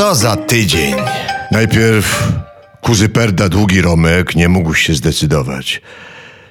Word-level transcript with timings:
Co 0.00 0.14
za 0.14 0.36
tydzień. 0.36 0.94
Najpierw 1.50 2.32
kuzyperda 2.80 3.48
Długi 3.48 3.82
Romek 3.82 4.36
nie 4.36 4.48
mógł 4.48 4.74
się 4.74 4.94
zdecydować. 4.94 5.82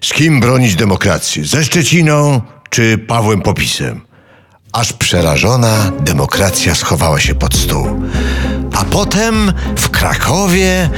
Z 0.01 0.13
kim 0.13 0.39
bronić 0.39 0.75
demokracji? 0.75 1.45
Ze 1.45 1.63
Szczeciną 1.63 2.41
czy 2.69 2.97
Pawłem 2.97 3.41
Popisem? 3.41 4.01
Aż 4.73 4.93
przerażona 4.93 5.91
demokracja 5.99 6.75
schowała 6.75 7.19
się 7.19 7.35
pod 7.35 7.55
stół. 7.55 8.01
Potem 8.91 9.53
w 9.75 9.89
Krakowie 9.89 10.89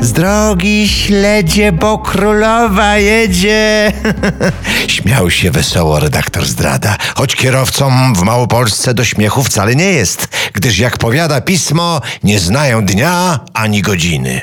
z 0.00 0.12
drogi 0.12 0.88
śledzie, 0.88 1.72
bo 1.72 1.98
królowa 1.98 2.98
jedzie. 2.98 3.92
Śmiał 4.86 5.30
się 5.30 5.50
wesoło 5.50 6.00
redaktor 6.00 6.46
zdrada, 6.46 6.96
choć 7.14 7.36
kierowcom 7.36 8.14
w 8.14 8.22
Małopolsce 8.22 8.94
do 8.94 9.04
śmiechu 9.04 9.44
wcale 9.44 9.76
nie 9.76 9.92
jest, 9.92 10.28
gdyż 10.52 10.78
jak 10.78 10.98
powiada 10.98 11.40
pismo, 11.40 12.00
nie 12.22 12.38
znają 12.38 12.84
dnia 12.84 13.40
ani 13.54 13.82
godziny. 13.82 14.40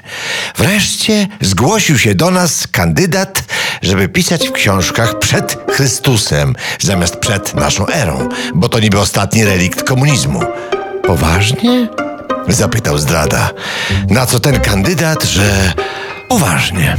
Wreszcie 0.58 1.28
zgłosił 1.42 2.00
się 2.00 2.16
do 2.16 2.32
nas 2.32 2.68
kandydat, 2.68 3.44
żeby 3.82 4.08
pisać 4.08 4.48
w 4.48 4.52
książkach 4.52 5.20
przed 5.20 5.58
Chrystusem, 5.72 6.56
zamiast 6.80 7.16
przed 7.18 7.56
naszą 7.56 7.88
erą, 7.88 8.30
bo 8.56 8.70
to 8.70 8.80
niby 8.80 9.00
ostatni 9.00 9.46
relikt 9.46 9.84
komunizmu. 9.84 10.42
Poważnie? 11.04 11.88
Zapytał 12.50 12.98
zdrada. 12.98 13.50
Na 14.10 14.26
co 14.26 14.40
ten 14.40 14.60
kandydat, 14.60 15.24
że 15.24 15.74
poważnie. 16.28 16.98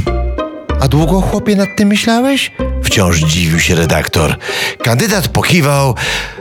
A 0.81 0.87
długo 0.87 1.21
chłopie 1.21 1.55
nad 1.55 1.69
tym 1.77 1.87
myślałeś? 1.87 2.51
Wciąż 2.83 3.17
dziwił 3.17 3.59
się 3.59 3.75
redaktor. 3.75 4.37
Kandydat 4.83 5.27
pokiwał, 5.27 5.95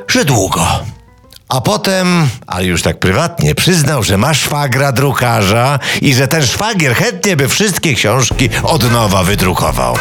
że 0.09 0.25
długo. 0.25 0.67
A 1.49 1.61
potem, 1.61 2.29
ale 2.47 2.65
już 2.65 2.83
tak 2.83 2.99
prywatnie, 2.99 3.55
przyznał, 3.55 4.03
że 4.03 4.17
ma 4.17 4.35
szwagra 4.35 4.93
drukarza 4.93 5.79
i 6.03 6.15
że 6.15 6.29
ten 6.29 6.47
szwagier 6.47 6.95
chętnie 6.95 7.37
by 7.37 7.49
wszystkie 7.49 7.95
książki 7.95 8.49
od 8.63 8.93
nowa 8.93 9.23
wydrukował. 9.23 9.97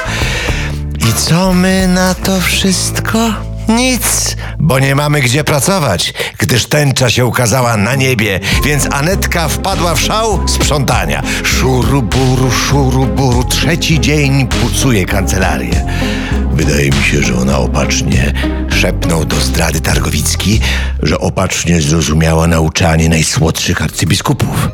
I 1.10 1.14
co 1.14 1.54
my 1.54 1.88
na 1.88 2.14
to 2.14 2.42
wszystko? 2.42 3.49
Nic, 3.70 4.36
bo 4.60 4.80
nie 4.80 4.96
mamy 4.96 5.22
gdzie 5.22 5.44
pracować, 5.44 6.14
gdyż 6.38 6.66
tęcza 6.66 7.10
się 7.10 7.26
ukazała 7.26 7.78
na 7.78 7.96
niebie, 7.96 8.40
więc 8.66 8.88
Anetka 8.92 9.48
wpadła 9.48 9.96
w 9.96 10.02
szał 10.02 10.48
sprzątania. 10.48 11.24
Szuruburu, 11.44 12.52
szuruburu, 12.52 13.44
trzeci 13.44 14.00
dzień 14.00 14.48
pucuje 14.48 15.06
kancelarię. 15.06 15.86
Wydaje 16.52 16.90
mi 16.90 17.04
się, 17.04 17.22
że 17.22 17.36
ona 17.36 17.58
opacznie 17.58 18.34
szepnął 18.82 19.26
do 19.26 19.36
zdrady 19.36 19.82
Targowicki, 19.82 20.62
że 21.04 21.20
opacznie 21.20 21.82
zrozumiała 21.82 22.48
nauczanie 22.48 23.10
najsłodszych 23.10 23.82
arcybiskupów. 23.82 24.70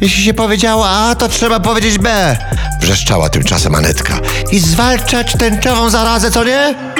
Jeśli 0.00 0.24
się 0.24 0.34
powiedziało 0.34 0.88
A, 0.88 1.14
to 1.14 1.28
trzeba 1.28 1.60
powiedzieć 1.60 1.98
B. 1.98 2.36
Wrzeszczała 2.80 3.28
tymczasem 3.28 3.74
Anetka. 3.74 4.20
I 4.52 4.58
zwalczać 4.58 5.32
tęczową 5.38 5.90
zarazę, 5.90 6.30
co 6.30 6.44
nie? 6.44 6.95